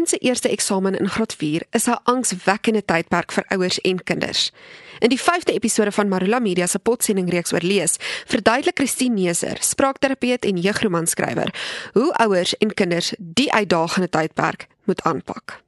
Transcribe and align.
kind 0.00 0.08
se 0.08 0.18
eerste 0.18 0.48
eksamen 0.48 0.98
in 0.98 1.08
graad 1.08 1.34
4 1.34 1.62
is 1.70 1.86
'n 1.86 2.00
angswekkende 2.02 2.84
tydperk 2.84 3.32
vir 3.32 3.44
ouers 3.48 3.80
en 3.80 4.02
kinders. 4.02 4.50
In 4.98 5.08
die 5.08 5.20
5de 5.20 5.52
episode 5.52 5.92
van 5.92 6.08
Marula 6.08 6.38
Media 6.38 6.66
se 6.66 6.78
potsending 6.78 7.30
reeks 7.30 7.52
oor 7.52 7.62
lees, 7.62 7.96
verduidelik 8.26 8.78
Christine 8.78 9.14
Neser, 9.14 9.56
spraakterapeut 9.60 10.44
en 10.44 10.56
jeugromanskrywer, 10.56 11.54
hoe 11.92 12.12
ouers 12.12 12.56
en 12.56 12.74
kinders 12.74 13.12
die 13.18 13.52
uitdagende 13.52 14.08
tydperk 14.08 14.66
moet 14.84 15.02
aanpak. 15.02 15.62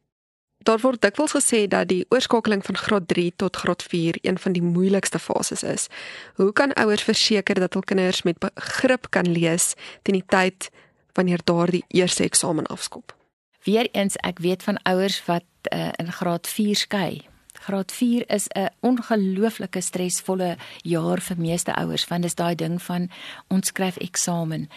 Daar 0.59 0.79
word 0.79 1.01
dikwels 1.01 1.33
gesê 1.33 1.69
dat 1.69 1.89
die 1.89 2.07
oorskakeling 2.09 2.65
van 2.65 2.77
graad 2.77 3.09
3 3.09 3.33
tot 3.37 3.57
graad 3.57 3.83
4 3.83 4.19
een 4.21 4.39
van 4.39 4.53
die 4.53 4.63
moeilikste 4.63 5.19
fases 5.19 5.63
is. 5.63 5.89
Hoe 6.35 6.53
kan 6.53 6.73
ouers 6.73 7.03
verseker 7.03 7.55
dat 7.55 7.73
hul 7.73 7.83
kinders 7.83 8.23
met 8.23 8.39
begrip 8.39 9.07
kan 9.11 9.33
lees 9.33 9.75
teen 10.03 10.15
die 10.15 10.27
tyd 10.27 10.71
wanneer 11.13 11.41
daardie 11.45 11.85
eerste 11.89 12.23
eksamen 12.23 12.67
afskop? 12.67 13.22
Weereens 13.65 14.17
ek 14.27 14.39
weet 14.39 14.63
van 14.63 14.81
ouers 14.83 15.21
wat 15.25 15.47
uh, 15.73 15.91
in 15.97 16.13
graad 16.13 16.47
4 16.47 16.77
skei. 16.77 17.23
Graad 17.63 17.93
4 17.93 18.25
is 18.29 18.49
'n 18.49 18.69
ongelooflike 18.81 19.81
stresvolle 19.81 20.57
jaar 20.83 21.21
vir 21.21 21.39
meeste 21.39 21.75
ouers 21.75 22.09
want 22.09 22.23
dit 22.23 22.31
is 22.31 22.35
daai 22.35 22.55
ding 22.55 22.83
van 22.83 23.11
ons 23.49 23.67
skryf 23.67 23.97
eksamen 23.97 24.69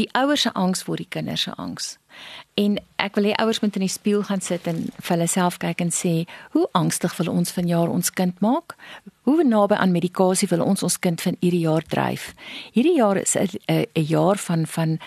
die 0.00 0.08
ouers 0.12 0.46
se 0.46 0.52
angs 0.54 0.84
word 0.86 1.04
die 1.04 1.10
kinders 1.10 1.46
se 1.46 1.54
angs. 1.58 1.96
En 2.58 2.78
ek 3.00 3.16
wil 3.18 3.30
hê 3.30 3.34
ouers 3.42 3.60
moet 3.62 3.76
in 3.78 3.84
die 3.86 3.92
spieël 3.92 4.22
gaan 4.28 4.42
sit 4.44 4.66
en 4.70 4.82
vir 4.96 5.12
hulle 5.14 5.28
self 5.30 5.58
kyk 5.62 5.82
en 5.84 5.92
sê, 5.94 6.12
hoe 6.54 6.66
angstig 6.78 7.14
wil 7.20 7.32
ons 7.32 7.54
vanjaar 7.56 7.92
ons 7.92 8.12
kind 8.14 8.40
maak? 8.44 8.76
Hoe 9.30 9.44
naby 9.44 9.76
aan 9.78 9.92
medikasie 9.94 10.48
wil 10.50 10.64
ons 10.64 10.82
ons 10.82 10.96
kind 10.98 11.20
van 11.22 11.36
hierdie 11.38 11.62
jaar 11.62 11.84
dryf? 11.86 12.32
Hierdie 12.74 12.96
jaar 12.96 13.16
is 13.20 13.36
'n 13.36 13.86
jaar 13.94 14.36
van 14.36 14.66
van 14.66 14.98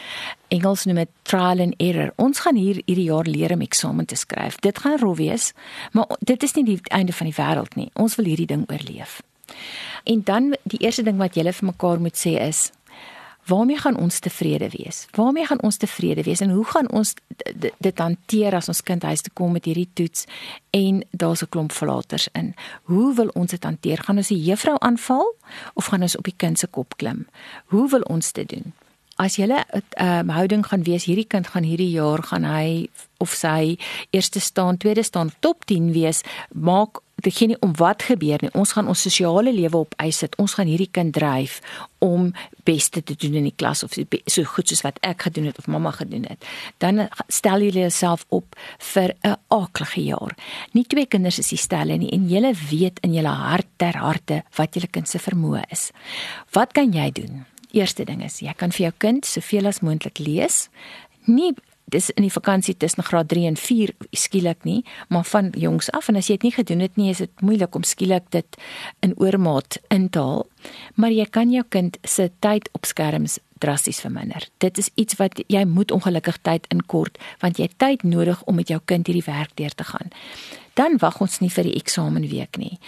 Engels 0.48 0.86
noem 0.86 0.96
dit 0.96 1.10
trial 1.24 1.60
and 1.60 1.74
error. 1.78 2.14
Ons 2.16 2.40
gaan 2.40 2.56
hier 2.56 2.82
hierdie 2.86 3.10
jaar 3.12 3.26
leer 3.28 3.52
om 3.52 3.62
eksamen 3.62 4.06
te 4.06 4.16
skryf. 4.16 4.56
Dit 4.60 4.80
gaan 4.80 5.00
rof 5.00 5.18
wees, 5.18 5.54
maar 5.92 6.08
dit 6.20 6.44
is 6.44 6.54
nie 6.54 6.64
die 6.64 6.80
einde 6.84 7.14
van 7.14 7.28
die 7.28 7.36
wêreld 7.36 7.76
nie. 7.76 7.90
Ons 7.94 8.16
wil 8.16 8.26
hierdie 8.26 8.46
ding 8.46 8.64
oorleef. 8.72 9.22
En 10.04 10.22
dan 10.24 10.56
die 10.64 10.80
eerste 10.80 11.04
ding 11.04 11.18
wat 11.18 11.36
julle 11.36 11.54
vir 11.54 11.66
mekaar 11.66 12.00
moet 12.00 12.16
sê 12.16 12.40
is 12.48 12.72
Waarmee 13.46 13.78
gaan 13.78 13.98
ons 13.98 14.20
tevrede 14.20 14.70
wees? 14.70 15.06
Waarmee 15.12 15.46
gaan 15.46 15.62
ons 15.62 15.78
tevrede 15.78 16.24
wees 16.24 16.40
en 16.40 16.50
hoe 16.50 16.66
gaan 16.66 16.92
ons 16.92 17.14
dit 17.78 18.00
hanteer 18.00 18.56
as 18.56 18.68
ons 18.68 18.84
kind 18.84 19.04
huis 19.04 19.22
toe 19.22 19.34
kom 19.34 19.52
met 19.52 19.66
hierdie 19.66 19.90
toets 19.94 20.26
en 20.70 21.04
daar's 21.12 21.44
'n 21.44 21.50
klomp 21.50 21.72
verlaters 21.72 22.28
in? 22.32 22.54
Hoe 22.84 23.16
wil 23.16 23.28
ons 23.28 23.52
dit 23.52 23.64
hanteer? 23.64 23.98
Gaan 24.04 24.18
ons 24.18 24.28
die 24.28 24.44
juffrou 24.44 24.76
aanval 24.80 25.36
of 25.74 25.86
gaan 25.86 26.02
ons 26.02 26.18
op 26.18 26.24
die 26.24 26.38
kind 26.38 26.60
se 26.60 26.68
kop 26.68 26.98
klim? 26.98 27.28
Hoe 27.66 27.90
wil 27.90 28.02
ons 28.02 28.32
dit 28.32 28.50
doen? 28.50 28.74
As 29.16 29.38
jy 29.38 29.46
'n 29.46 29.62
um, 30.00 30.30
houding 30.30 30.66
gaan 30.66 30.84
wees, 30.84 31.06
hierdie 31.06 31.28
kind 31.28 31.48
gaan 31.48 31.64
hierdie 31.64 31.92
jaar 31.92 32.24
gaan 32.24 32.44
hy 32.44 32.90
of 33.18 33.30
sy 33.30 33.78
eerste 34.10 34.40
staan, 34.40 34.78
tweede 34.78 35.04
staan, 35.04 35.32
top 35.40 35.66
10 35.66 35.92
wees, 35.94 36.24
maak 36.50 37.00
dit 37.24 37.36
geen 37.36 37.54
nie 37.54 37.60
om 37.60 37.76
wat 37.80 38.04
gebeur 38.04 38.42
nie. 38.42 38.52
Ons 38.58 38.74
gaan 38.76 38.88
ons 38.92 39.02
sosiale 39.06 39.54
lewe 39.54 39.78
op 39.78 39.96
ys 40.04 40.18
sit. 40.24 40.36
Ons 40.42 40.56
gaan 40.58 40.68
hierdie 40.68 40.90
kind 40.92 41.14
dryf 41.16 41.60
om 42.04 42.34
beste 42.68 43.04
te 43.04 43.16
doen 43.20 43.38
in 43.40 43.48
die 43.48 43.56
klas 43.56 43.84
of 43.84 43.96
so 43.96 44.44
goed 44.56 44.68
soos 44.68 44.84
wat 44.84 45.00
ek 45.08 45.28
gedoen 45.28 45.48
het 45.52 45.60
of 45.62 45.70
mamma 45.72 45.94
gedoen 45.96 46.26
het. 46.28 46.44
Dan 46.84 47.08
stel 47.28 47.64
jy 47.64 47.72
jouself 47.86 48.26
op 48.30 48.56
vir 48.94 49.16
'n 49.24 49.38
aaklige 49.48 50.04
jaar. 50.04 50.36
Nie 50.74 50.86
twee 50.86 51.06
kinders 51.06 51.40
is 51.40 51.50
dieselfde 51.50 51.98
nie 51.98 52.12
en 52.12 52.30
jy 52.30 52.54
weet 52.70 53.00
in 53.02 53.14
jou 53.14 53.26
hart 53.26 53.68
ter 53.78 53.96
harte 53.98 54.44
wat 54.58 54.74
jou 54.74 54.88
kind 54.88 55.08
se 55.08 55.20
vermoë 55.20 55.64
is. 55.72 55.92
Wat 56.52 56.74
kan 56.74 56.92
jy 56.92 57.12
doen? 57.12 57.53
Eerste 57.74 58.06
ding 58.06 58.22
is 58.24 58.42
jy 58.46 58.54
kan 58.58 58.74
vir 58.74 58.88
jou 58.88 58.96
kind 59.08 59.26
soveel 59.26 59.70
as 59.70 59.82
moontlik 59.82 60.22
lees. 60.22 60.68
Nie 61.26 61.54
dis 61.94 62.10
in 62.18 62.26
die 62.26 62.34
vakansie 62.34 62.76
tussen 62.78 63.06
graad 63.06 63.30
3 63.32 63.48
en 63.52 63.58
4 63.60 63.94
skielik 64.18 64.66
nie, 64.66 64.82
maar 65.10 65.26
van 65.30 65.52
jongs 65.58 65.92
af 65.94 66.10
en 66.10 66.18
as 66.18 66.30
jy 66.30 66.38
dit 66.40 66.50
nie 66.50 66.56
gedoen 66.56 66.84
het 66.86 66.98
nie, 66.98 67.10
is 67.12 67.22
dit 67.24 67.42
moeilik 67.46 67.76
om 67.76 67.86
skielik 67.86 68.30
dit 68.34 68.60
in 69.06 69.16
oormaat 69.22 69.80
in 69.94 70.10
te 70.10 70.22
haal. 70.22 70.46
Maar 70.96 71.14
jy 71.14 71.26
kan 71.26 71.52
jou 71.54 71.66
kind 71.70 71.98
se 72.04 72.30
tyd 72.46 72.70
op 72.74 72.86
skerms 72.90 73.40
drasties 73.64 74.02
verminder. 74.04 74.48
Dit 74.64 74.78
is 74.78 74.90
iets 75.00 75.18
wat 75.20 75.40
jy 75.48 75.64
moet 75.66 75.92
ongelukkig 75.92 76.40
tyd 76.44 76.68
inkort 76.74 77.20
want 77.44 77.60
jy 77.60 77.70
het 77.70 77.78
tyd 77.80 78.04
nodig 78.08 78.42
om 78.50 78.60
met 78.60 78.72
jou 78.72 78.80
kind 78.86 79.08
hierdie 79.08 79.26
werk 79.28 79.56
deur 79.60 79.76
te 79.76 79.88
gaan. 79.88 80.12
Dan 80.74 80.98
wag 81.02 81.22
ons 81.22 81.40
nie 81.40 81.52
vir 81.54 81.70
die 81.70 81.78
eksamenweek 81.78 82.58
nie. 82.58 82.80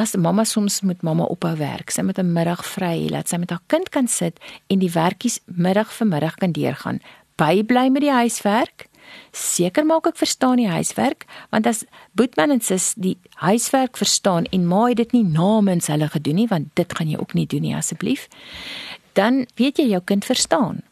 As 0.00 0.14
mamma 0.16 0.44
soms 0.44 0.80
moet 0.80 1.02
mamma 1.02 1.26
ophou 1.28 1.52
werk, 1.60 1.90
sy 1.92 2.02
met 2.02 2.18
'n 2.18 2.32
middag 2.32 2.64
vry, 2.64 3.08
laat 3.10 3.28
sy 3.28 3.36
met 3.36 3.50
haar 3.50 3.60
kind 3.66 3.88
kan 3.90 4.08
sit 4.08 4.40
en 4.68 4.78
die 4.78 4.92
werkies 4.92 5.40
middag 5.44 5.92
vir 5.92 6.06
middag 6.06 6.34
kan 6.34 6.52
deurgaan 6.52 7.00
bybly 7.36 7.88
met 7.88 8.02
die 8.02 8.12
huiswerk. 8.12 8.88
Seker 9.32 9.84
maak 9.84 10.06
ek 10.06 10.16
verstaan 10.16 10.56
die 10.56 10.68
huiswerk, 10.68 11.26
want 11.50 11.66
as 11.66 11.84
Boetman 12.12 12.50
en 12.50 12.60
sis 12.60 12.94
die 12.96 13.18
huiswerk 13.34 13.96
verstaan 13.96 14.44
en 14.44 14.66
ma 14.66 14.86
het 14.86 14.96
dit 14.96 15.12
nie 15.12 15.24
namens 15.24 15.86
hulle 15.86 16.08
gedoen 16.08 16.34
nie, 16.34 16.48
want 16.48 16.68
dit 16.74 16.96
gaan 16.96 17.08
jy 17.08 17.18
ook 17.18 17.34
nie 17.34 17.46
doen 17.46 17.62
nie 17.62 17.76
asseblief. 17.76 18.28
Dan 19.12 19.46
weet 19.56 19.76
jy 19.78 19.88
jou 19.88 20.00
kind 20.04 20.24
verstaan. 20.24 20.82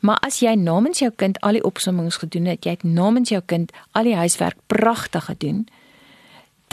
Maar 0.00 0.18
as 0.22 0.40
jy 0.40 0.54
namens 0.54 0.98
jou 0.98 1.10
kind 1.10 1.40
al 1.40 1.52
die 1.52 1.64
opsommings 1.64 2.16
gedoen 2.16 2.46
het, 2.46 2.64
jy 2.64 2.70
het 2.70 2.84
namens 2.84 3.28
jou 3.28 3.42
kind 3.46 3.72
al 3.92 4.04
die 4.04 4.16
huiswerk 4.16 4.56
pragtig 4.66 5.24
gedoen, 5.24 5.66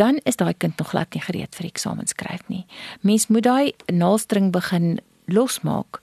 dan 0.01 0.19
is 0.25 0.39
daai 0.41 0.53
kind 0.57 0.78
nog 0.81 0.91
glad 0.94 1.13
nie 1.13 1.22
gereed 1.22 1.56
vir 1.57 1.69
eksamen 1.69 2.09
skryf 2.09 2.44
nie. 2.50 2.66
Mens 3.06 3.28
moet 3.29 3.45
daai 3.45 3.73
naalstring 3.94 4.51
begin 4.56 5.00
losmaak 5.29 6.01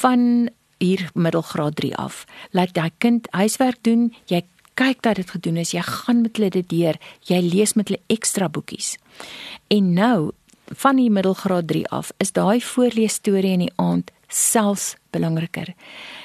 van 0.00 0.50
hier 0.80 1.08
middelgraad 1.14 1.76
3 1.80 1.94
af. 1.96 2.24
Laat 2.56 2.74
daai 2.76 2.90
kind 2.98 3.28
huiswerk 3.36 3.80
doen. 3.86 4.10
Jy 4.28 4.42
kyk 4.80 5.02
dat 5.04 5.20
dit 5.20 5.30
gedoen 5.30 5.60
is. 5.60 5.72
Jy 5.76 5.84
gaan 5.84 6.22
met 6.24 6.36
hulle 6.36 6.50
dit 6.52 6.68
deur. 6.68 7.00
Jy 7.28 7.40
lees 7.44 7.74
met 7.76 7.88
hulle 7.88 8.00
ekstra 8.12 8.48
boekies. 8.48 8.96
En 9.68 9.92
nou 9.96 10.32
van 10.70 10.96
die 10.96 11.10
middelgraad 11.10 11.66
3 11.66 11.88
af 11.88 12.12
is 12.18 12.32
daai 12.32 12.60
voorlees 12.60 13.14
storie 13.14 13.52
in 13.52 13.66
die 13.66 13.72
aand 13.76 14.10
selfs 14.28 14.94
belangriker. 15.10 15.74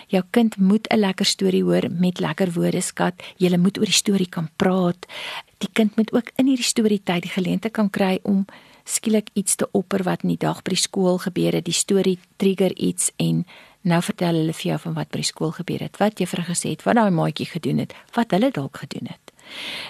Jou 0.07 0.23
kind 0.29 0.57
moet 0.57 0.87
'n 0.89 0.99
lekker 0.99 1.25
storie 1.25 1.63
hoor 1.63 1.89
met 1.89 2.19
lekker 2.19 2.51
woordeskat. 2.51 3.13
Jy 3.37 3.57
moet 3.57 3.77
oor 3.77 3.85
die 3.85 3.93
storie 3.93 4.29
kan 4.29 4.49
praat. 4.55 5.05
Die 5.57 5.69
kind 5.73 5.95
moet 5.95 6.13
ook 6.13 6.31
in 6.35 6.47
hierdie 6.47 6.63
storie 6.63 7.01
tyd 7.03 7.21
die 7.21 7.31
geleentheid 7.31 7.73
kan 7.73 7.89
kry 7.89 8.19
om 8.23 8.45
skielik 8.83 9.29
iets 9.33 9.55
te 9.55 9.67
opper 9.71 10.03
wat 10.03 10.21
in 10.23 10.29
die 10.29 10.37
dag 10.37 10.61
by 10.61 10.69
die 10.69 10.77
skool 10.87 11.17
gebeur 11.17 11.51
het. 11.51 11.65
Die 11.65 11.73
storie 11.73 12.19
trigger 12.37 12.77
iets 12.77 13.11
en 13.15 13.45
Nou 13.85 14.01
vertel 14.01 14.33
hulle 14.33 14.53
vir 14.57 14.71
jou 14.71 14.79
van 14.81 14.95
wat 14.97 15.11
by 15.13 15.19
die 15.21 15.27
skool 15.27 15.51
gebeur 15.53 15.83
het, 15.85 15.99
wat 16.01 16.17
juffrou 16.17 16.45
gesê 16.47 16.71
het, 16.73 16.83
wat 16.87 16.97
daai 16.97 17.13
maatjie 17.13 17.45
gedoen 17.45 17.83
het, 17.83 17.93
wat 18.17 18.33
hulle 18.33 18.49
dalk 18.49 18.79
gedoen 18.81 19.11
het. 19.11 19.24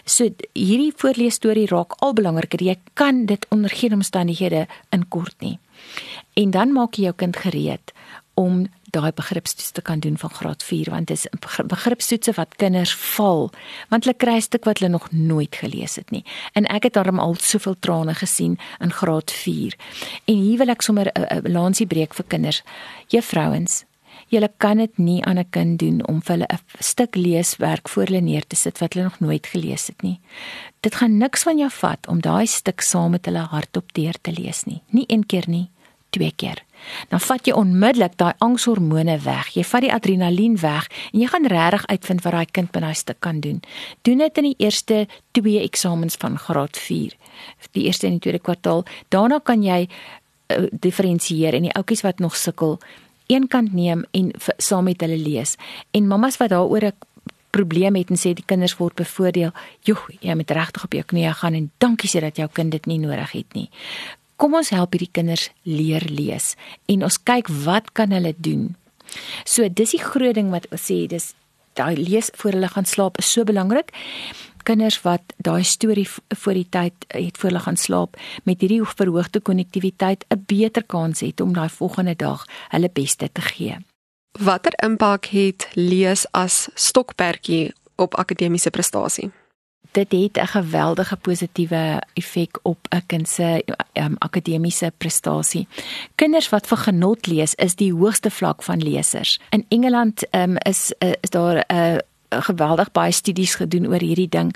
So 0.05 0.29
hierdie 0.53 0.93
voorlees 0.95 1.39
storie 1.41 1.67
raak 1.67 1.97
al 1.99 2.13
belangriker. 2.13 2.63
Jy 2.63 2.77
kan 2.93 3.25
dit 3.25 3.45
onder 3.49 3.69
geen 3.69 3.93
omstandighede 3.93 4.67
inkort 4.89 5.35
nie. 5.39 5.59
En 6.33 6.51
dan 6.51 6.71
maak 6.71 6.95
jy 6.95 7.09
jou 7.09 7.15
kind 7.15 7.37
gereed 7.37 7.93
om 8.35 8.65
daai 8.95 9.11
begripstoets 9.15 9.71
te 9.71 9.81
kan 9.81 9.99
doen 9.99 10.17
van 10.17 10.29
graad 10.29 10.63
4 10.63 10.89
want 10.91 11.07
dit 11.07 11.17
is 11.17 11.27
begripstoetse 11.71 12.35
wat 12.35 12.55
kinders 12.61 12.93
val 13.15 13.49
want 13.91 14.05
hulle 14.05 14.17
kry 14.23 14.35
'n 14.37 14.47
stuk 14.47 14.65
wat 14.65 14.79
hulle 14.79 14.91
nog 14.91 15.07
nooit 15.11 15.55
gelees 15.55 15.95
het 15.95 16.11
nie. 16.11 16.23
En 16.53 16.65
ek 16.65 16.83
het 16.83 16.93
daarom 16.93 17.19
al 17.19 17.35
soveel 17.39 17.75
trane 17.79 18.13
gesien 18.13 18.59
in 18.79 18.91
graad 18.91 19.31
4. 19.31 19.75
En 20.25 20.35
hier 20.35 20.57
wil 20.57 20.69
ek 20.69 20.81
sommer 20.81 21.11
'n 21.11 21.51
lansie 21.51 21.87
breek 21.87 22.13
vir 22.13 22.25
kinders. 22.27 22.63
Juffrouens, 23.07 23.85
julle 24.33 24.49
kan 24.57 24.77
dit 24.77 24.97
nie 24.97 25.23
aan 25.25 25.39
'n 25.39 25.49
kind 25.49 25.79
doen 25.79 26.07
om 26.07 26.21
vir 26.21 26.35
hulle 26.35 26.47
'n 26.51 26.59
stuk 26.79 27.15
leeswerk 27.15 27.89
voor 27.89 28.05
hulle 28.05 28.21
neer 28.21 28.47
te 28.47 28.55
sit 28.55 28.77
wat 28.79 28.93
hulle 28.93 29.05
nog 29.05 29.19
nooit 29.19 29.47
gelees 29.47 29.87
het 29.87 30.01
nie. 30.01 30.19
Dit 30.79 30.95
gaan 30.95 31.17
niks 31.17 31.43
van 31.43 31.57
jou 31.57 31.69
vat 31.69 32.07
om 32.07 32.21
daai 32.21 32.45
stuk 32.47 32.81
saam 32.81 33.11
met 33.11 33.25
hulle 33.25 33.39
hardop 33.39 33.93
deur 33.93 34.15
te 34.21 34.31
lees 34.31 34.63
nie. 34.63 34.81
Nie 34.89 35.05
een 35.07 35.25
keer 35.25 35.43
nie, 35.47 35.69
twee 36.09 36.31
keer. 36.35 36.63
Dan 37.09 37.19
vat 37.19 37.47
jy 37.47 37.53
onmiddellik 37.53 38.17
daai 38.19 38.33
angshormone 38.43 39.17
weg. 39.25 39.51
Jy 39.55 39.63
vat 39.63 39.81
die 39.85 39.93
adrenalien 39.93 40.57
weg 40.61 40.87
en 41.13 41.19
jy 41.19 41.29
gaan 41.31 41.47
regtig 41.51 41.87
uitvind 41.91 42.23
wat 42.25 42.33
daai 42.33 42.51
kind 42.51 42.71
binne 42.71 42.91
hy 42.91 42.97
stuk 42.99 43.19
kan 43.25 43.39
doen. 43.39 43.61
Doen 44.07 44.23
dit 44.23 44.37
in 44.37 44.49
die 44.49 44.59
eerste 44.67 45.07
2 45.31 45.63
eksamens 45.63 46.19
van 46.21 46.37
graad 46.37 46.77
4. 46.77 47.15
Die 47.71 47.87
eerste 47.89 48.07
en 48.07 48.19
die 48.19 48.19
tweede 48.27 48.43
kwartaal. 48.43 48.85
Daarna 49.09 49.39
kan 49.39 49.63
jy 49.63 49.87
uh, 49.87 50.67
diferensieer 50.71 51.57
en 51.57 51.67
die 51.67 51.73
ouetjies 51.75 52.05
wat 52.05 52.19
nog 52.23 52.37
sukkel 52.39 52.79
een 53.27 53.47
kant 53.47 53.73
neem 53.73 54.05
en 54.11 54.31
saam 54.57 54.83
met 54.83 55.01
hulle 55.01 55.17
lees. 55.17 55.55
En 55.91 56.07
mammas 56.07 56.37
wat 56.37 56.49
daaroor 56.49 56.85
'n 56.85 56.93
probleem 57.49 57.95
het 57.95 58.09
en 58.09 58.17
sê 58.17 58.33
die 58.33 58.45
kinders 58.45 58.77
word 58.77 58.95
bevoordeel, 58.95 59.51
joh, 59.79 60.03
jy 60.19 60.35
moet 60.35 60.51
regtig 60.51 60.83
op 60.83 60.93
jou 60.93 61.03
knieë 61.03 61.33
gaan 61.33 61.53
en 61.53 61.71
dankie 61.77 62.09
sê 62.09 62.19
dat 62.19 62.35
jou 62.35 62.49
kind 62.51 62.71
dit 62.71 62.85
nie 62.85 62.99
nodig 62.99 63.31
het 63.31 63.53
nie. 63.53 63.69
Kom 64.35 64.53
ons 64.53 64.69
help 64.69 64.91
hierdie 64.91 65.11
kinders 65.11 65.49
leer 65.63 66.03
lees 66.09 66.55
en 66.85 67.03
ons 67.03 67.23
kyk 67.23 67.47
wat 67.47 67.91
kan 67.91 68.11
hulle 68.11 68.33
doen. 68.37 68.75
So 69.43 69.69
dis 69.69 69.95
die 69.95 70.03
groot 70.03 70.35
ding 70.35 70.49
wat 70.49 70.67
ons 70.71 70.91
sê, 70.91 71.07
dis 71.07 71.33
daai 71.73 71.95
lees 71.95 72.29
voor 72.35 72.51
hulle 72.51 72.67
gaan 72.67 72.85
slaap 72.85 73.17
is 73.17 73.31
so 73.31 73.43
belangrik 73.43 73.91
kinders 74.65 74.97
wat 75.05 75.33
daai 75.37 75.63
storie 75.63 76.07
voor 76.41 76.57
die 76.57 76.67
tyd 76.69 77.05
het 77.07 77.37
voor 77.37 77.49
hulle 77.49 77.63
gaan 77.65 77.77
slaap 77.77 78.17
met 78.43 78.61
hierdie 78.61 78.81
verhoogde 78.83 79.39
konnektiwiteit 79.39 80.25
'n 80.29 80.43
beter 80.45 80.83
kans 80.83 81.19
het 81.19 81.41
om 81.41 81.53
daai 81.53 81.69
volgende 81.69 82.15
dag 82.15 82.45
hulle 82.69 82.89
beste 82.93 83.29
te 83.31 83.41
gee. 83.41 83.77
Watter 84.39 84.73
impak 84.83 85.25
het 85.25 85.67
lees 85.73 86.25
as 86.31 86.67
stokperdjie 86.73 87.73
op 87.95 88.15
akademiese 88.15 88.69
prestasie? 88.69 89.31
Dit 89.91 90.11
het 90.11 90.37
'n 90.37 90.47
geweldige 90.47 91.15
positiewe 91.15 92.01
effek 92.13 92.59
op 92.61 92.87
'n 92.89 93.03
kind 93.05 93.29
se 93.29 93.63
um, 93.93 94.15
akademiese 94.17 94.91
prestasie. 94.97 95.67
Kinders 96.15 96.49
wat 96.49 96.67
vir 96.67 96.77
genot 96.77 97.27
lees, 97.27 97.55
is 97.55 97.75
die 97.75 97.93
hoogste 97.93 98.31
vlak 98.31 98.63
van 98.63 98.83
lesers. 98.83 99.39
In 99.49 99.65
Engeland 99.67 100.27
um, 100.31 100.57
is 100.57 100.93
uh, 100.99 101.11
is 101.21 101.29
daar 101.29 101.65
'n 101.67 101.73
uh, 101.75 101.97
geweldig 102.29 102.91
baie 102.91 103.11
studies 103.11 103.55
gedoen 103.55 103.87
oor 103.87 103.99
hierdie 103.99 104.29
ding 104.29 104.53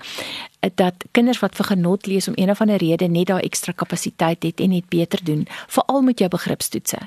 dat 0.60 1.06
kinders 1.16 1.40
wat 1.40 1.56
vir 1.56 1.70
genot 1.72 2.08
lees 2.08 2.28
om 2.28 2.34
een 2.36 2.50
of 2.52 2.62
ander 2.62 2.82
rede 2.82 3.08
net 3.08 3.30
daai 3.32 3.44
ekstra 3.48 3.72
kapasiteit 3.72 4.44
het 4.44 4.60
en 4.60 4.74
net 4.76 4.90
beter 4.92 5.24
doen, 5.24 5.46
veral 5.68 6.02
met 6.02 6.20
jou 6.20 6.30
begripstoetse. 6.30 7.00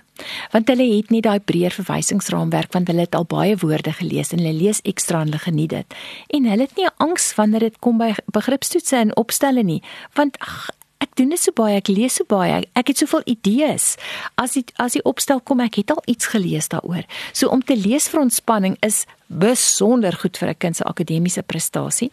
Want 0.53 0.69
hulle 0.73 0.87
het 0.97 1.11
nie 1.11 1.20
daai 1.20 1.41
breër 1.41 1.76
verwysingsraamwerk 1.76 2.73
want 2.73 2.88
hulle 2.88 3.05
het 3.05 3.14
al 3.14 3.29
baie 3.29 3.56
woorde 3.56 3.93
gelees 3.93 4.32
en 4.32 4.41
hulle 4.41 4.56
lees 4.56 4.81
ekstra 4.88 5.20
en 5.20 5.32
hulle 5.32 5.43
geniet 5.44 5.70
dit. 5.76 5.97
En 6.29 6.49
hulle 6.49 6.69
het 6.69 6.76
nie 6.76 6.88
angs 6.97 7.35
wanneer 7.35 7.69
dit 7.69 7.79
kom 7.79 8.00
by 8.00 8.15
begripstoetse 8.32 8.97
en 8.97 9.17
opstelle 9.17 9.62
nie, 9.62 9.82
want 10.17 10.38
ach, 10.41 10.70
ek 11.03 11.17
doen 11.19 11.33
dit 11.35 11.41
so 11.41 11.55
baie, 11.57 11.77
ek 11.81 11.91
lees 11.91 12.17
so 12.21 12.29
baie, 12.29 12.63
ek 12.79 12.93
het 12.93 13.03
soveel 13.03 13.25
idees. 13.35 13.97
As 14.41 14.55
dit 14.59 14.71
as 14.83 14.97
die 14.97 15.05
opstel 15.09 15.43
kom, 15.43 15.63
ek 15.65 15.81
het 15.83 15.91
al 15.95 16.03
iets 16.11 16.31
gelees 16.33 16.71
daaroor. 16.73 17.05
So 17.33 17.51
om 17.53 17.65
te 17.65 17.77
lees 17.77 18.09
vir 18.13 18.23
ontspanning 18.23 18.79
is 18.87 19.05
besonder 19.33 20.13
goed 20.13 20.37
vir 20.37 20.49
'n 20.49 20.59
kind 20.59 20.77
se 20.77 20.85
akademiese 20.85 21.43
prestasie. 21.43 22.11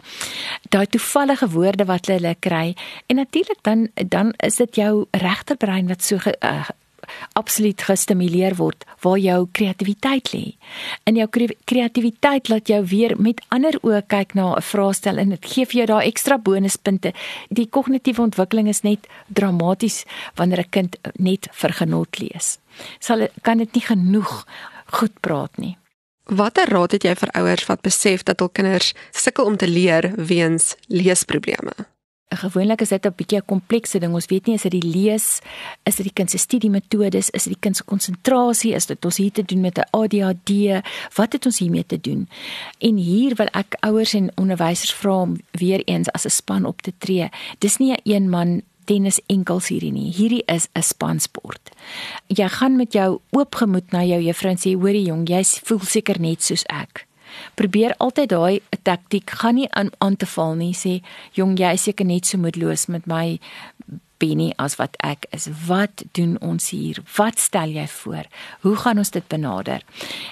Daai 0.70 0.88
toevallige 0.88 1.50
woorde 1.50 1.86
wat 1.86 2.08
hulle 2.08 2.36
kry 2.40 2.76
en 3.08 3.16
natuurlik 3.16 3.64
dan 3.64 3.90
dan 4.08 4.34
is 4.40 4.56
dit 4.56 4.76
jou 4.76 5.06
regterbrein 5.12 5.88
wat 5.88 6.04
so 6.04 6.18
ge, 6.18 6.36
uh, 6.42 6.70
absoluut 7.34 7.82
gestimuleer 7.82 8.56
word 8.56 8.86
waar 9.02 9.18
jou 9.18 9.48
kreatiwiteit 9.52 10.34
lê. 10.34 10.44
In 11.06 11.16
jou 11.16 11.28
kreatiwiteit 11.66 12.50
laat 12.50 12.68
jou 12.68 12.84
weer 12.86 13.16
met 13.18 13.42
ander 13.50 13.80
oë 13.82 14.02
kyk 14.08 14.36
na 14.36 14.56
'n 14.56 14.62
vraestel 14.62 15.18
en 15.18 15.30
dit 15.30 15.46
gee 15.46 15.66
vir 15.66 15.78
jou 15.78 15.86
daai 15.86 16.08
ekstra 16.08 16.38
bonuspunte. 16.38 17.14
Die 17.50 17.68
kognitiewe 17.68 18.22
ontwikkeling 18.22 18.68
is 18.68 18.84
net 18.84 19.08
dramaties 19.28 20.06
wanneer 20.36 20.60
'n 20.60 20.70
kind 20.70 20.96
net 21.20 21.48
vir 21.52 21.74
genot 21.74 22.20
lees. 22.20 22.58
Sal 23.00 23.28
kan 23.42 23.58
dit 23.58 23.74
nie 23.74 23.84
genoeg 23.84 24.46
goed 24.86 25.20
praat 25.22 25.58
nie. 25.58 25.78
Watter 26.30 26.70
raad 26.70 26.92
het 26.92 27.04
jy 27.04 27.16
vir 27.16 27.32
ouers 27.34 27.66
wat 27.66 27.82
besef 27.82 28.24
dat 28.24 28.40
hul 28.40 28.50
kinders 28.50 28.94
sukkel 29.12 29.46
om 29.46 29.58
te 29.58 29.68
leer 29.68 30.14
weens 30.16 30.76
leesprobleme? 30.88 31.74
Gewoonlik 32.30 32.81
is 32.81 32.90
dit 32.90 33.06
'n 33.06 33.14
bietjie 33.16 33.38
'n 33.38 33.46
komplekse 33.46 34.00
ding. 34.00 34.14
Ons 34.14 34.26
weet 34.26 34.46
nie 34.46 34.56
is 34.56 34.62
dit 34.62 34.72
die 34.72 34.84
lees, 34.84 35.40
is 35.84 35.96
dit 35.96 36.06
die 36.06 36.14
kind 36.14 36.31
se 36.31 36.38
studiemetodes, 36.38 37.30
is 37.30 37.44
dit 37.44 37.54
die 37.54 37.60
kind 37.60 37.76
se 37.76 37.84
konsentrasie, 37.84 38.74
is 38.74 38.86
dit 38.86 39.06
ons 39.06 39.18
hier 39.18 39.31
te 39.31 39.44
doen 39.44 39.62
met 39.62 39.78
'n 39.78 39.88
ADHD, 39.92 40.81
wat 41.16 41.34
het 41.34 41.46
ons 41.46 41.60
hiermee 41.60 41.86
te 41.86 42.02
doen? 42.02 42.30
En 42.78 42.96
hier 42.96 43.36
wil 43.36 43.48
ek 43.52 43.76
ouers 43.80 44.14
en 44.14 44.31
onderwysers 44.36 44.94
vra 44.94 45.22
om 45.22 45.38
weer 45.52 45.81
eens 45.86 46.12
as 46.12 46.26
'n 46.26 46.30
span 46.30 46.66
op 46.66 46.81
te 46.81 46.94
tree. 46.98 47.30
Dis 47.58 47.78
nie 47.78 47.94
'n 47.94 48.00
een 48.04 48.30
man 48.30 48.62
tennis 48.86 49.22
enkels 49.26 49.68
hierdie 49.68 49.92
nie. 49.92 50.14
Hierdie 50.14 50.44
is 50.46 50.68
'n 50.74 50.81
spansport. 50.81 51.72
Jy 52.28 52.48
gaan 52.48 52.76
met 52.76 52.94
jou 52.94 53.20
oopgemoed 53.31 53.92
na 53.92 54.04
jou 54.04 54.22
juffrou 54.22 54.52
en 54.52 54.58
sê: 54.58 54.80
"Hoorie 54.80 55.06
jong, 55.06 55.30
jy 55.30 55.44
voel 55.64 55.80
seker 55.80 56.20
net 56.20 56.44
soos 56.44 56.64
ek." 56.66 57.09
Probeer 57.56 57.96
altyd 57.98 58.30
daai 58.30 58.62
taktiek 58.84 59.30
gaan 59.42 59.56
nie 59.56 59.70
aan 59.72 59.92
aan 59.98 60.16
te 60.16 60.26
val 60.26 60.56
nie. 60.56 60.74
Sê 60.74 61.00
jong 61.38 61.58
jy 61.60 61.74
is 61.74 61.88
seker 61.90 62.06
net 62.06 62.26
so 62.26 62.38
moedeloos 62.38 62.88
met 62.88 63.08
my 63.08 63.40
Benny 64.19 64.51
as 64.57 64.75
wat 64.80 64.98
ek 65.06 65.25
is. 65.36 65.48
Wat 65.68 66.04
doen 66.18 66.36
ons 66.45 66.69
hier? 66.69 67.00
Wat 67.16 67.39
stel 67.39 67.74
jy 67.75 67.88
voor? 67.88 68.27
Hoe 68.62 68.75
gaan 68.75 69.00
ons 69.01 69.12
dit 69.16 69.27
benader? 69.31 69.83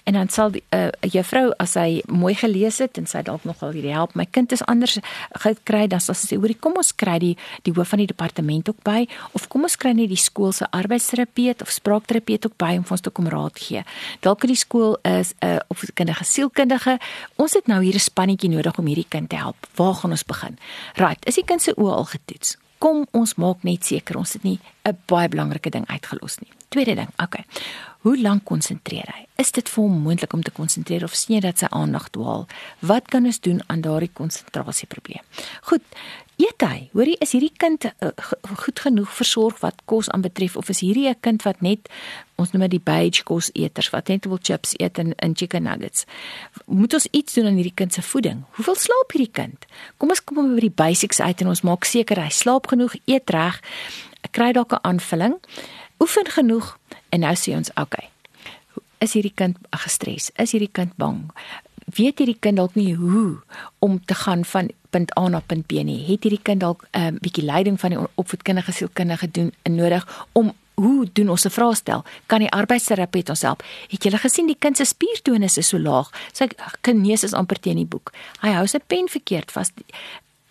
En 0.04 0.14
dan 0.14 0.30
sal 0.30 0.52
'n 0.52 0.62
uh, 0.76 0.88
juffrou 1.02 1.54
as 1.58 1.72
sy 1.72 2.02
mooi 2.06 2.36
gelees 2.36 2.78
het 2.78 2.98
en 2.98 3.08
sy 3.08 3.22
dalk 3.22 3.44
nogal 3.44 3.72
hierdie 3.72 3.94
help, 3.94 4.16
my 4.16 4.26
kind 4.26 4.52
is 4.52 4.64
anders 4.66 5.00
gekry, 5.32 5.88
dan 5.88 6.00
sal 6.00 6.16
sy 6.16 6.28
sê, 6.28 6.40
"Hoorie, 6.40 6.60
kom 6.60 6.76
ons 6.76 6.96
kry 6.96 7.20
die 7.20 7.38
die 7.64 7.74
hoof 7.74 7.88
van 7.88 8.00
die 8.00 8.08
departement 8.08 8.70
ook 8.70 8.84
by 8.84 9.08
of 9.32 9.48
kom 9.48 9.64
ons 9.64 9.76
kry 9.76 9.92
net 9.92 10.10
die 10.10 10.16
skool 10.16 10.52
se 10.52 10.66
arbeidsterapeut 10.72 11.62
of 11.62 11.70
spraakterapeut 11.70 12.46
ook 12.46 12.58
by 12.58 12.78
om 12.78 12.86
ons 12.90 13.02
te 13.02 13.10
kom 13.10 13.28
raad 13.28 13.60
gee." 13.60 13.84
Dalk 14.22 14.44
in 14.44 14.50
die 14.50 14.56
skool 14.56 14.98
is 15.04 15.34
'n 15.42 15.46
uh, 15.46 15.60
of 15.68 15.84
kindige 15.94 16.24
sielkundige. 16.24 17.00
Ons 17.36 17.54
het 17.54 17.68
nou 17.68 17.84
hier 17.84 17.96
'n 17.96 18.00
spannetjie 18.00 18.50
nodig 18.50 18.78
om 18.78 18.86
hierdie 18.86 19.10
kind 19.10 19.30
te 19.30 19.36
help. 19.36 19.68
Waar 19.76 19.94
gaan 19.94 20.12
ons 20.12 20.26
begin? 20.26 20.58
Right, 20.96 21.26
is 21.26 21.36
die 21.36 21.46
kind 21.46 21.62
se 21.62 21.74
oë 21.76 21.92
al 21.92 22.06
getoets? 22.06 22.58
Kom 22.80 23.06
ons 23.12 23.36
maak 23.42 23.64
net 23.68 23.86
seker 23.86 24.18
ons 24.18 24.34
het 24.38 24.44
nie 24.44 24.60
'n 24.88 24.98
baie 25.06 25.30
belangrike 25.30 25.70
ding 25.70 25.86
uitgelos 25.88 26.40
nie. 26.40 26.52
Tweede 26.70 26.96
ding, 26.96 27.10
okay. 27.24 27.46
Hoe 28.06 28.22
lank 28.22 28.44
konsentreer 28.44 29.08
hy? 29.12 29.26
Is 29.42 29.52
dit 29.52 29.70
vir 29.70 29.84
hom 29.84 30.02
moontlik 30.06 30.34
om 30.34 30.44
te 30.44 30.52
konsentreer 30.52 31.04
of 31.04 31.16
sien 31.18 31.36
jy 31.36 31.42
dat 31.44 31.60
sy 31.60 31.68
aandag 31.76 32.10
dwaal? 32.16 32.46
Wat 32.80 33.10
kan 33.12 33.26
ons 33.26 33.40
doen 33.44 33.62
aan 33.68 33.82
daardie 33.82 34.12
konsentrasieprobleem? 34.14 35.26
Goed, 35.68 35.84
eet 36.38 36.64
hy? 36.64 36.90
Hoorie, 36.94 37.18
is 37.24 37.34
hierdie 37.36 37.54
kind 37.58 37.88
uh, 37.90 38.12
goed 38.64 38.80
genoeg 38.86 39.12
versorg 39.18 39.60
wat 39.64 39.82
kos 39.90 40.12
aanbetref 40.14 40.56
of 40.60 40.70
is 40.70 40.84
hierdie 40.86 41.08
'n 41.10 41.20
kind 41.20 41.44
wat 41.44 41.62
net 41.62 41.90
ons 42.38 42.52
noem 42.52 42.68
die 42.70 42.84
beige 42.84 43.24
kos 43.24 43.50
eters 43.54 43.90
wat 43.90 44.08
net 44.08 44.26
wil 44.26 44.40
chips 44.42 44.76
eet 44.78 45.00
en 45.00 45.16
en 45.18 45.36
chicken 45.36 45.64
nuggets? 45.64 46.06
Moet 46.66 46.94
ons 46.94 47.08
iets 47.12 47.34
doen 47.34 47.46
aan 47.46 47.58
hierdie 47.60 47.76
kind 47.76 47.94
se 47.94 48.02
voeding? 48.02 48.44
Hoeveel 48.56 48.76
slaap 48.76 49.12
hierdie 49.12 49.34
kind? 49.34 49.66
Kom 49.98 50.10
ons 50.10 50.24
kom 50.24 50.56
by 50.56 50.62
die 50.62 50.78
basics 50.84 51.20
uit 51.20 51.42
en 51.42 51.48
ons 51.48 51.62
maak 51.62 51.86
seker 51.86 52.22
hy 52.22 52.30
slaap 52.30 52.68
genoeg, 52.68 52.96
eet 53.06 53.30
reg, 53.30 53.62
kry 54.32 54.52
dalk 54.54 54.74
'n 54.74 54.84
aanvulling, 54.84 55.36
oefen 56.00 56.28
genoeg 56.28 56.78
en 57.10 57.20
nou 57.20 57.36
sê 57.36 57.56
ons 57.56 57.72
okay. 57.76 58.10
Is 59.00 59.14
hierdie 59.14 59.34
kind 59.36 59.58
gestres? 59.72 60.32
Is 60.36 60.52
hierdie 60.52 60.72
kind 60.72 60.96
bang? 60.98 61.32
weet 61.96 62.20
hierdie 62.20 62.38
kind 62.40 62.60
dalk 62.60 62.76
nie 62.76 62.94
hoe 63.00 63.40
om 63.80 63.98
te 64.06 64.16
gaan 64.16 64.46
van 64.46 64.70
punt 64.92 65.12
A 65.20 65.28
na 65.28 65.40
punt 65.40 65.68
B 65.68 65.84
nie. 65.88 66.00
Het 66.08 66.28
hierdie 66.28 66.44
kind 66.44 66.60
dalk 66.60 66.84
'n 66.84 67.00
um, 67.00 67.02
ehm, 67.02 67.16
bietjie 67.22 67.44
leiding 67.44 67.80
van 67.80 67.90
die 67.90 68.00
opvoedkundige 68.16 68.72
sielkundige 68.72 69.32
doen 69.32 69.54
nodig 69.64 70.26
om 70.32 70.54
hoe 70.74 71.08
doen 71.14 71.30
ons 71.30 71.46
'n 71.46 71.50
vraestel? 71.50 72.04
Kan 72.26 72.40
die 72.40 72.52
arbeidsterapeut 72.52 73.30
ons 73.30 73.42
help? 73.42 73.64
Het 73.88 74.04
jy 74.04 74.18
gesien 74.18 74.48
die 74.48 74.58
kind 74.60 74.78
se 74.78 74.86
spiertonus 74.86 75.58
is 75.58 75.68
so 75.68 75.80
laag? 75.80 76.10
Sy 76.32 76.48
kinees 76.82 77.24
is 77.24 77.34
amper 77.34 77.60
teen 77.60 77.76
die 77.76 77.86
boek. 77.86 78.14
Hy 78.42 78.50
hou 78.50 78.68
sy 78.68 78.80
pen 78.88 79.08
verkeerd 79.08 79.52
vas 79.52 79.72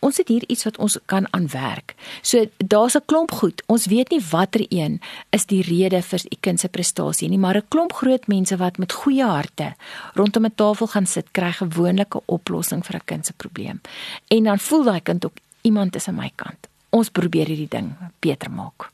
ons 0.07 0.21
het 0.23 0.29
hier 0.31 0.45
iets 0.47 0.67
wat 0.69 0.79
ons 0.83 0.99
kan 1.11 1.27
aanwerk. 1.37 1.95
So 2.23 2.47
daar's 2.57 2.97
'n 2.97 3.07
klomp 3.07 3.31
goed. 3.31 3.63
Ons 3.67 3.87
weet 3.87 4.11
nie 4.11 4.23
watter 4.31 4.65
een 4.69 5.01
is 5.31 5.47
die 5.47 5.63
rede 5.63 6.03
vir 6.03 6.21
u 6.25 6.37
kind 6.41 6.61
se 6.61 6.69
prestasie 6.69 7.29
nie, 7.29 7.39
maar 7.39 7.57
'n 7.57 7.69
klomp 7.69 7.93
groot 7.93 8.27
mense 8.27 8.57
wat 8.57 8.79
met 8.79 8.93
goeie 8.93 9.25
harte 9.25 9.75
rondom 10.15 10.45
'n 10.45 10.55
tafel 10.55 10.87
gaan 10.87 11.07
sit, 11.07 11.27
kry 11.33 11.53
gewoonlik 11.53 12.15
'n 12.15 12.23
oplossing 12.27 12.85
vir 12.87 12.97
'n 12.97 13.05
kind 13.05 13.27
se 13.27 13.33
probleem. 13.33 13.81
En 14.29 14.43
dan 14.45 14.59
voel 14.59 14.85
daai 14.85 15.03
kind 15.03 15.25
ook 15.25 15.37
iemand 15.63 15.97
is 15.97 16.09
aan 16.09 16.15
my 16.15 16.31
kant. 16.35 16.69
Ons 16.91 17.09
probeer 17.09 17.47
hierdie 17.47 17.69
ding 17.69 17.95
beter 18.21 18.51
maak. 18.51 18.91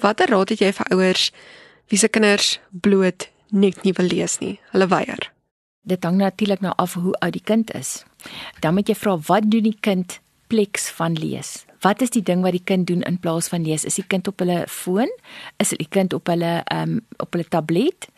Watter 0.00 0.28
raad 0.28 0.48
het 0.48 0.58
jy 0.58 0.72
vir 0.72 0.86
ouers 0.90 1.32
wie 1.88 1.98
se 1.98 2.08
kinders 2.08 2.60
bloot 2.70 3.28
net 3.48 3.82
nie 3.84 3.92
wil 3.92 4.06
lees 4.06 4.38
nie? 4.38 4.60
Hulle 4.72 4.86
weier. 4.86 5.32
Dit 5.82 6.04
hang 6.04 6.16
natuurlik 6.16 6.60
nou 6.60 6.72
af 6.76 6.94
hoe 6.94 7.14
oud 7.14 7.32
die 7.32 7.44
kind 7.44 7.74
is. 7.74 8.04
Dan 8.60 8.74
moet 8.74 8.88
jy 8.88 8.94
vra 8.94 9.16
wat 9.16 9.50
doen 9.50 9.62
die 9.62 9.78
kind 9.80 10.20
pleks 10.48 10.90
van 10.90 11.12
lees. 11.12 11.64
Wat 11.84 12.02
is 12.02 12.10
die 12.10 12.22
ding 12.22 12.42
wat 12.42 12.56
die 12.56 12.64
kind 12.64 12.86
doen 12.86 13.02
in 13.06 13.18
plaas 13.22 13.48
van 13.48 13.62
lees? 13.62 13.84
Is 13.86 13.98
die 14.00 14.06
kind 14.06 14.28
op 14.28 14.42
hulle 14.42 14.64
foon? 14.66 15.10
Is 15.62 15.70
die 15.70 15.88
kind 15.88 16.12
op 16.16 16.26
hulle 16.26 16.62
ehm 16.64 16.98
um, 16.98 17.00
op 17.22 17.32
hulle 17.32 17.48
tablet? 17.48 18.08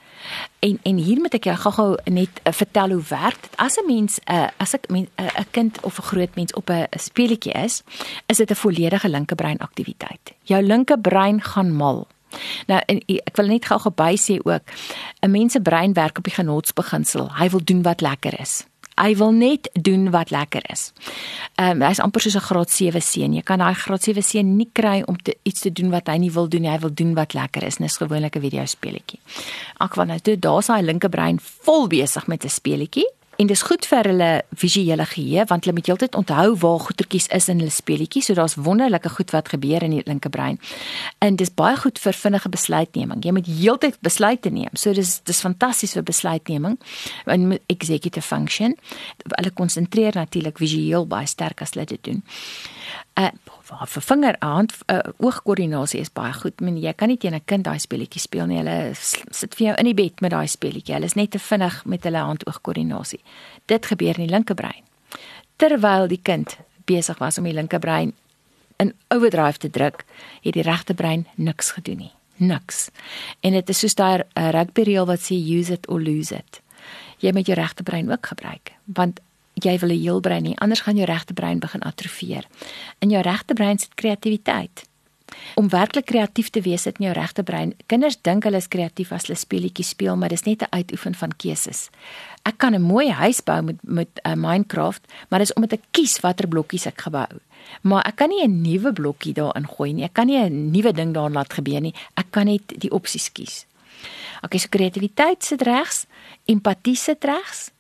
En 0.59 0.79
en 0.83 0.97
hier 0.97 1.21
moet 1.21 1.35
ek 1.37 1.49
jou 1.49 1.57
gou-gou 1.57 1.89
net 2.13 2.41
uh, 2.45 2.53
vertel 2.53 2.97
hoe 2.97 3.03
werk 3.09 3.43
dit. 3.43 3.57
As 3.57 3.77
'n 3.77 3.87
mens 3.87 4.21
'n 4.25 4.33
uh, 4.33 4.49
as 4.57 4.75
ek 4.75 4.89
'n 4.89 5.09
uh, 5.19 5.45
kind 5.51 5.81
of 5.83 5.99
'n 5.99 6.09
groot 6.13 6.35
mens 6.35 6.53
op 6.53 6.71
'n 6.71 6.89
speletjie 6.97 7.53
is, 7.53 7.83
is 8.27 8.37
dit 8.37 8.51
'n 8.51 8.63
volledige 8.65 9.09
linkebrein 9.09 9.59
aktiwiteit. 9.59 10.33
Jou 10.43 10.63
linkebrein 10.63 11.43
gaan 11.43 11.73
mal. 11.73 12.07
Nou 12.67 12.81
en 12.87 13.03
ek 13.07 13.37
wil 13.37 13.47
net 13.47 13.65
gou-gou 13.65 13.93
by 13.95 14.17
sê 14.17 14.39
ook 14.45 14.63
'n 15.21 15.31
mens 15.31 15.53
se 15.53 15.61
brein 15.61 15.93
werk 15.93 16.19
op 16.19 16.25
die 16.25 16.35
genotsbeginsel. 16.35 17.35
Hy 17.37 17.49
wil 17.49 17.65
doen 17.65 17.83
wat 17.83 18.01
lekker 18.01 18.41
is. 18.41 18.65
Hy 19.01 19.15
wil 19.17 19.33
net 19.33 19.71
doen 19.73 20.11
wat 20.11 20.31
lekker 20.31 20.65
is. 20.73 20.93
Ehm 21.57 21.81
um, 21.81 21.87
hy's 21.89 22.01
amper 22.01 22.21
soos 22.21 22.37
'n 22.37 22.47
graad 22.49 22.71
7 22.71 23.01
seun. 23.01 23.33
Jy 23.35 23.43
kan 23.43 23.59
daai 23.59 23.75
graad 23.75 24.03
7 24.03 24.23
seun 24.23 24.57
nie 24.57 24.69
kry 24.73 25.03
om 25.07 25.17
te 25.17 25.37
iets 25.43 25.61
te 25.61 25.73
doen 25.73 25.91
wat 25.91 26.09
hy 26.09 26.17
nie 26.19 26.33
wil 26.33 26.49
doen 26.49 26.63
nie. 26.63 26.71
Hy 26.71 26.79
wil 26.79 26.95
doen 26.95 27.15
wat 27.15 27.35
lekker 27.35 27.63
is. 27.63 27.77
Dis 27.77 27.97
gewoonlik 27.97 28.37
'n 28.37 28.41
videospeletjie. 28.41 29.21
Ek 29.81 29.95
wou 29.95 30.07
nou 30.07 30.19
toe 30.19 30.37
daar's 30.37 30.69
hy 30.69 30.81
linkerbrein 30.81 31.39
vol 31.41 31.87
besig 31.89 32.27
met 32.27 32.45
'n 32.45 32.49
speletjie 32.49 33.09
en 33.41 33.49
dis 33.49 33.63
goed 33.65 33.87
vir 33.89 34.09
hulle 34.11 34.31
visuele 34.61 35.05
geheue 35.09 35.45
want 35.49 35.65
hulle 35.65 35.77
moet 35.79 35.87
heeltyd 35.89 36.17
onthou 36.19 36.57
waar 36.61 36.83
goetertjies 36.85 37.29
is 37.37 37.49
in 37.49 37.63
hulle 37.63 37.73
speletjies 37.73 38.29
so 38.29 38.37
daar's 38.37 38.57
wonderlike 38.61 39.09
goed 39.17 39.33
wat 39.33 39.49
gebeur 39.49 39.87
in 39.87 39.95
die 39.97 40.03
linkerbrein. 40.05 40.59
En 41.25 41.39
dis 41.41 41.53
baie 41.55 41.79
goed 41.81 41.99
vir 41.99 42.17
vinnige 42.17 42.53
besluitneming. 42.53 43.25
Jy 43.25 43.33
moet 43.33 43.49
heeltyd 43.49 43.97
besluite 44.05 44.53
neem. 44.53 44.77
So 44.77 44.93
dis 44.97 45.21
dis 45.25 45.41
fantasties 45.41 45.97
vir 45.97 46.05
besluitneming 46.05 46.77
en 47.25 47.57
executive 47.73 48.27
function. 48.27 48.77
Hulle 49.25 49.55
konsentreer 49.57 50.21
natuurlik 50.21 50.61
visueel 50.61 51.09
baie 51.09 51.29
sterk 51.31 51.65
as 51.65 51.73
hulle 51.75 51.89
dit 51.89 52.05
doen. 52.05 52.23
Uh, 53.17 53.33
vir 53.87 54.03
vinger 54.03 54.37
hand 54.41 54.75
uh, 54.91 55.01
oogkoördinasie 55.19 56.01
is 56.01 56.11
baie 56.11 56.33
goed. 56.33 56.61
Men 56.61 56.77
jy 56.77 56.93
kan 56.93 57.09
nie 57.09 57.17
teen 57.17 57.35
'n 57.35 57.45
kind 57.45 57.65
daai 57.65 57.79
speletjie 57.79 58.21
speel 58.21 58.47
nie. 58.47 58.59
Hulle 58.59 58.95
sit 58.95 59.55
vir 59.55 59.67
jou 59.67 59.75
in 59.79 59.87
die 59.87 59.95
bed 59.95 60.21
met 60.21 60.31
daai 60.31 60.49
speletjie. 60.49 60.95
Hulle 60.95 61.07
is 61.07 61.15
net 61.15 61.31
te 61.31 61.39
vinnig 61.39 61.85
met 61.85 62.05
hulle 62.05 62.19
hand 62.19 62.47
oogkoördinasie. 62.47 63.21
Dit 63.67 63.87
gebeur 63.87 64.19
in 64.19 64.27
die 64.27 64.35
linkerbrein. 64.35 64.85
terwyl 65.61 66.09
die 66.09 66.21
kind 66.23 66.57
besig 66.89 67.21
was 67.21 67.39
om 67.39 67.45
die 67.49 67.55
linkerbrein 67.57 68.15
in 68.81 68.95
overdrive 69.13 69.61
te 69.61 69.69
druk, 69.71 70.07
het 70.41 70.57
die 70.57 70.65
regterbrein 70.65 71.27
niks 71.37 71.75
gedoen 71.77 72.07
nie. 72.07 72.13
Niks. 72.41 72.89
En 73.45 73.53
dit 73.53 73.69
is 73.69 73.83
soos 73.85 73.97
daai 73.99 74.23
rugby 74.57 74.87
reël 74.89 75.09
wat 75.11 75.21
sê 75.21 75.37
use 75.37 75.75
it 75.77 75.89
or 75.93 76.01
lose 76.01 76.33
it. 76.33 76.63
Jy 77.21 77.35
moet 77.37 77.51
jou 77.51 77.59
regterbrein 77.59 78.09
ook 78.09 78.31
gebruik, 78.33 78.73
want 78.89 79.21
jy 79.55 79.79
wil 79.79 79.91
'n 79.91 80.01
heel 80.01 80.21
brein 80.21 80.45
hê, 80.45 80.55
anders 80.57 80.81
gaan 80.81 80.97
jou 80.97 81.07
regterbrein 81.07 81.59
begin 81.59 81.83
atrofieer. 81.83 82.45
In 82.99 83.11
jou 83.11 83.23
regterbrein 83.23 83.79
sit 83.79 83.95
kreatiwiteit 83.95 84.91
om 85.55 85.69
werklik 85.69 86.05
kreatief 86.11 86.51
te 86.51 86.61
wees 86.61 86.87
in 86.87 87.05
jou 87.07 87.13
regte 87.15 87.43
brein. 87.43 87.75
Kinders 87.87 88.19
dink 88.27 88.45
hulle 88.45 88.61
is 88.61 88.69
kreatief 88.69 89.13
as 89.15 89.29
hulle 89.29 89.39
speletjies 89.39 89.93
speel, 89.95 90.17
maar 90.17 90.33
dis 90.33 90.47
net 90.47 90.63
'n 90.63 90.75
uitoefen 90.77 91.15
van 91.15 91.37
keuses. 91.37 91.91
Ek 92.45 92.59
kan 92.59 92.75
'n 92.75 92.83
mooi 92.83 93.11
huis 93.11 93.41
bou 93.41 93.63
met 93.63 93.77
met 93.83 94.09
uh, 94.27 94.35
Minecraft, 94.35 95.03
maar 95.29 95.39
dis 95.39 95.53
om 95.53 95.67
te 95.67 95.81
kies 95.91 96.21
watter 96.21 96.49
blokkies 96.49 96.87
ek 96.87 97.01
gebou. 97.01 97.29
Maar 97.83 98.07
ek 98.07 98.17
kan 98.17 98.29
nie 98.29 98.45
'n 98.45 98.63
nuwe 98.63 98.93
blokkie 98.93 99.35
daarin 99.35 99.67
gooi 99.67 99.93
nie. 99.93 100.05
Ek 100.05 100.13
kan 100.13 100.27
nie 100.27 100.39
'n 100.39 100.71
nuwe 100.71 100.93
ding 100.93 101.15
daarin 101.15 101.33
laat 101.33 101.53
gebeur 101.53 101.81
nie. 101.81 101.95
Ek 102.17 102.31
kan 102.31 102.47
net 102.47 102.81
die 102.81 102.91
opsies 102.91 103.33
kies. 103.33 103.67
Okay, 104.43 104.59
so 104.59 104.69
kreatiwiteit 104.69 105.45
sit 105.45 105.63
regs, 105.63 106.07
empatie 106.47 106.97
sit 106.97 107.25
regs, 107.25 107.71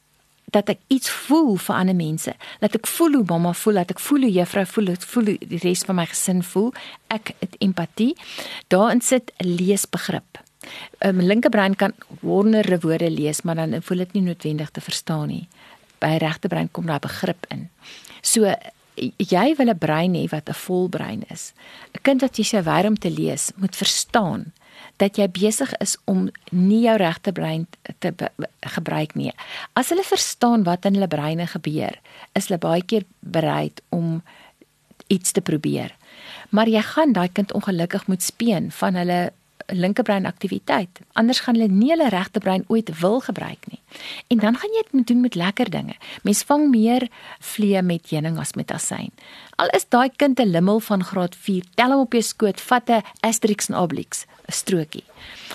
dat 0.50 0.68
ek 0.72 0.78
iets 0.88 1.10
voel 1.10 1.56
vir 1.56 1.74
ander 1.74 1.96
mense. 1.96 2.34
Laat 2.60 2.74
ek 2.74 2.86
voel 2.86 3.20
hoe 3.20 3.24
mamma 3.28 3.52
voel, 3.52 3.74
laat 3.80 3.90
ek 3.94 4.02
voel 4.02 4.26
hoe 4.26 4.32
juffrou 4.32 4.66
voel, 4.66 4.84
laat 4.90 5.06
ek 5.06 5.12
voel 5.14 5.32
hoe 5.32 5.38
die 5.52 5.62
res 5.64 5.84
van 5.88 5.98
my 6.00 6.06
gesin 6.10 6.42
voel. 6.42 6.70
Ek 7.08 7.34
het 7.38 7.56
empatie. 7.58 8.14
Daarin 8.68 9.00
sit 9.00 9.32
leesbegrip. 9.38 10.42
'n 11.00 11.08
um, 11.08 11.20
Linkerbrein 11.24 11.76
kan 11.76 11.94
honderde 12.20 12.80
woorde 12.80 13.10
lees, 13.10 13.42
maar 13.42 13.54
dan 13.54 13.82
voel 13.82 14.04
dit 14.04 14.12
nie 14.12 14.22
noodwendig 14.22 14.70
te 14.70 14.80
verstaan 14.80 15.28
nie. 15.28 15.48
By 15.98 16.16
regterbrein 16.20 16.68
kom 16.70 16.86
daai 16.86 17.00
begrip 17.00 17.46
in. 17.48 17.70
So 18.22 18.54
jy 19.16 19.54
wil 19.56 19.70
'n 19.70 19.78
brein 19.78 20.14
hê 20.14 20.28
wat 20.28 20.48
'n 20.48 20.54
volbrein 20.54 21.24
is. 21.28 21.52
'n 21.94 22.02
Kind 22.02 22.20
wat 22.20 22.36
jy 22.36 22.44
sê 22.44 22.62
wyr 22.62 22.86
om 22.86 22.98
te 22.98 23.10
lees, 23.10 23.52
moet 23.56 23.76
verstaan 23.76 24.52
dat 25.00 25.16
jy 25.18 25.26
besig 25.32 25.72
is 25.80 25.96
om 26.10 26.28
nie 26.52 26.82
jou 26.84 26.96
regte 27.00 27.32
brein 27.32 27.66
te 28.04 28.12
gebruik 28.76 29.14
nie. 29.16 29.32
As 29.78 29.92
hulle 29.92 30.04
verstaan 30.04 30.66
wat 30.68 30.84
in 30.84 30.98
hulle 30.98 31.08
breine 31.10 31.46
gebeur, 31.48 31.96
is 32.36 32.50
hulle 32.50 32.60
baie 32.60 32.84
keer 32.84 33.06
bereid 33.20 33.80
om 33.88 34.20
iets 35.08 35.32
te 35.32 35.40
probeer. 35.40 35.94
Maar 36.50 36.68
jy 36.68 36.82
gaan 36.84 37.14
daai 37.16 37.28
kind 37.32 37.52
ongelukkig 37.56 38.06
moet 38.06 38.22
speen 38.22 38.70
van 38.74 38.98
hulle 38.98 39.20
linkerbrein 39.66 40.26
aktiwiteit. 40.26 41.00
Anders 41.12 41.40
gaan 41.40 41.54
hulle 41.54 41.68
nie 41.72 41.90
hulle 41.90 42.08
regterbrein 42.08 42.64
ooit 42.68 42.90
wil 43.00 43.20
gebruik 43.20 43.66
nie. 43.70 43.80
En 44.28 44.38
dan 44.38 44.56
gaan 44.56 44.70
jy 44.76 44.84
dit 44.90 45.06
doen 45.06 45.20
met 45.20 45.34
lekker 45.34 45.70
dinge. 45.70 45.94
Mens 46.22 46.42
vang 46.42 46.68
meer 46.70 47.08
vliee 47.38 47.82
met 47.82 48.10
heuning 48.10 48.38
as 48.38 48.54
met 48.54 48.70
asyn. 48.70 49.10
Al 49.60 49.68
is 49.76 49.88
daai 49.88 50.10
kind 50.16 50.40
'n 50.40 50.50
limmel 50.50 50.80
van 50.80 51.04
graad 51.04 51.36
4, 51.36 51.64
tel 51.74 51.90
hom 51.90 52.00
op 52.00 52.12
jou 52.12 52.22
skoot, 52.22 52.60
vat 52.60 52.90
'n 52.90 53.02
Asterix 53.20 53.68
en 53.68 53.74
Obelix, 53.74 54.26
strokie. 54.46 55.04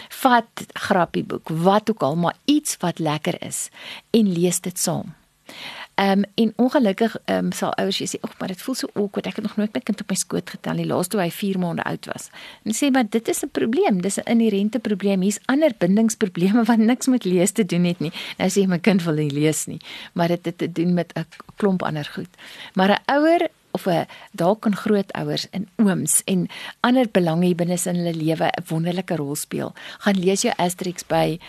Vat 0.10 0.66
grappieboek, 0.74 1.50
wat 1.50 1.90
ook 1.90 2.02
al, 2.02 2.16
maar 2.16 2.36
iets 2.46 2.78
wat 2.80 3.00
lekker 3.00 3.42
is 3.42 3.70
en 4.12 4.34
lees 4.34 4.60
dit 4.62 4.80
saam. 4.80 5.14
Ehm 5.96 6.20
um, 6.20 6.24
en 6.36 6.54
ongelukkig 6.56 7.18
ehm 7.26 7.46
um, 7.46 7.52
sal 7.52 7.74
ouers 7.74 8.02
sê, 8.04 8.20
"Ag, 8.22 8.38
maar 8.38 8.48
dit 8.48 8.62
voel 8.62 8.76
so 8.76 8.88
awkward. 8.94 9.26
Ek 9.26 9.36
het 9.36 9.44
nog 9.44 9.56
nooit 9.56 9.74
my 9.74 9.80
kind 9.80 10.02
op 10.02 10.10
my 10.10 10.16
skoot 10.16 10.50
getel 10.50 10.74
nie, 10.74 10.86
laas 10.86 11.08
toe 11.08 11.22
hy 11.22 11.32
4 11.32 11.60
maande 11.60 11.84
oud 11.84 12.06
was." 12.06 12.30
En 12.64 12.76
sê, 12.76 12.92
"Maar 12.92 13.10
dit 13.10 13.28
is 13.28 13.44
'n 13.44 13.50
probleem. 13.52 14.02
Dis 14.02 14.18
'n 14.18 14.30
inherente 14.30 14.80
probleem. 14.80 15.22
Hier's 15.22 15.40
ander 15.46 15.72
bindingsprobleme 15.78 16.64
wat 16.64 16.78
niks 16.78 17.08
met 17.08 17.24
lees 17.24 17.52
te 17.52 17.66
doen 17.66 17.84
het 17.84 18.00
nie." 18.00 18.12
Nou 18.38 18.50
sê 18.50 18.68
my 18.68 18.80
kind 18.80 19.04
wil 19.04 19.14
nie 19.14 19.32
lees 19.32 19.66
nie, 19.66 19.80
maar 20.14 20.28
dit 20.28 20.46
het 20.46 20.58
te 20.58 20.72
doen 20.72 20.94
met 20.94 21.14
'n 21.16 21.26
klomp 21.56 21.84
ander 21.84 22.10
goed. 22.14 22.30
Maar 22.74 22.90
'n 22.90 23.12
ouer 23.12 23.50
of 23.72 23.86
'n 23.88 24.08
dalk 24.32 24.62
kan 24.62 24.76
grootouers 24.76 25.50
en 25.50 25.68
ooms 25.76 26.22
en 26.24 26.48
ander 26.80 27.08
belanghebbendes 27.12 27.86
in 27.86 27.96
hulle 27.96 28.16
lewe 28.24 28.48
'n 28.48 28.64
wonderlike 28.68 29.16
rol 29.16 29.36
speel. 29.36 29.74
Gaan 29.98 30.20
lees 30.20 30.42
jou 30.42 30.54
Asterix 30.58 31.08
by 31.08 31.40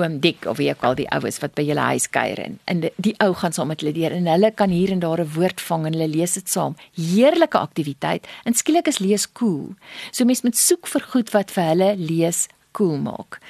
oom 0.00 0.18
Dik 0.20 0.46
of 0.50 0.56
wie 0.56 0.70
ook 0.70 0.82
al 0.86 0.96
die 0.98 1.08
oues 1.12 1.38
wat 1.42 1.54
by 1.58 1.64
julle 1.66 1.84
huis 1.92 2.08
kuier 2.12 2.40
en, 2.40 2.58
en 2.70 2.82
die, 2.84 2.90
die 2.96 3.14
ou 3.24 3.32
gaan 3.38 3.52
saam 3.52 3.70
met 3.72 3.82
hulle 3.82 3.94
deur 3.96 4.14
en 4.16 4.28
hulle 4.30 4.50
kan 4.56 4.72
hier 4.72 4.92
en 4.94 5.02
daar 5.04 5.20
'n 5.20 5.32
woord 5.34 5.60
vang 5.60 5.86
en 5.86 5.92
hulle 5.92 6.08
lees 6.08 6.34
dit 6.34 6.48
saam. 6.48 6.76
Heerlike 6.96 7.58
aktiwiteit 7.58 8.26
en 8.44 8.54
skielik 8.54 8.88
is 8.88 8.98
lees 8.98 9.26
cool. 9.32 9.74
So 10.10 10.24
mens 10.24 10.42
moet 10.42 10.56
soek 10.56 10.86
vir 10.86 11.02
goed 11.12 11.30
wat 11.30 11.50
vir 11.50 11.64
hulle 11.64 11.96
lees 11.96 12.48
cool 12.72 12.96
maak. 12.96 13.40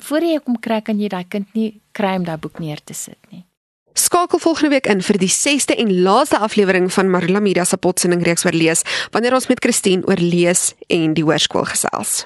Voordat 0.00 0.30
jy 0.30 0.40
kom 0.44 0.58
kry 0.58 0.80
kan 0.80 1.00
jy 1.00 1.08
daai 1.08 1.24
kind 1.28 1.48
nie 1.54 1.80
kry 1.92 2.16
om 2.16 2.24
daai 2.24 2.38
boek 2.38 2.58
neer 2.58 2.80
te 2.84 2.94
sit 2.94 3.18
nie. 3.30 3.44
Skakel 3.94 4.38
volgende 4.38 4.70
week 4.70 4.86
in 4.86 5.02
vir 5.02 5.18
die 5.18 5.30
6ste 5.30 5.76
en 5.78 6.02
laaste 6.02 6.38
aflewering 6.38 6.92
van 6.92 7.10
Marula 7.10 7.40
Media 7.40 7.64
se 7.64 7.76
potsending 7.76 8.24
reeks 8.26 8.44
oor 8.44 8.52
lees 8.52 8.82
wanneer 9.14 9.34
ons 9.34 9.46
met 9.46 9.62
Christine 9.62 10.02
oor 10.06 10.18
lees 10.18 10.72
en 10.88 11.14
die 11.14 11.22
hoërskool 11.22 11.64
gesels. 11.70 12.24